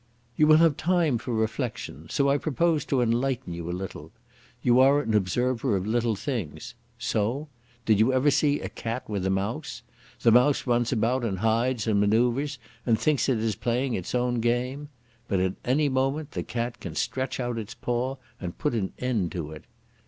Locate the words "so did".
6.97-7.99